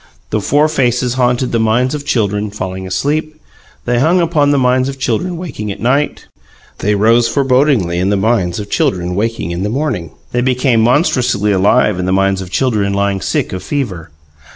The 0.31 0.41
four 0.41 0.67
faces 0.67 1.13
haunted 1.13 1.51
the 1.51 1.59
minds 1.59 1.93
of 1.93 2.07
children 2.07 2.49
falling 2.49 2.87
asleep; 2.87 3.39
they 3.85 3.99
hung 3.99 4.19
upon 4.19 4.49
the 4.49 4.57
minds 4.57 4.89
of 4.89 4.97
children 4.97 5.37
waking 5.37 5.71
at 5.71 5.79
night; 5.79 6.25
they 6.79 6.95
rose 6.95 7.27
forebodingly 7.27 7.99
in 7.99 8.09
the 8.09 8.17
minds 8.17 8.59
of 8.59 8.67
children 8.71 9.13
waking 9.13 9.51
in 9.51 9.61
the 9.61 9.69
morning; 9.69 10.09
they 10.31 10.41
became 10.41 10.81
monstrously 10.81 11.51
alive 11.51 11.99
in 11.99 12.07
the 12.07 12.11
minds 12.11 12.41
of 12.41 12.49
children 12.49 12.95
lying 12.95 13.21
sick 13.21 13.53
of 13.53 13.61
fever. 13.61 14.09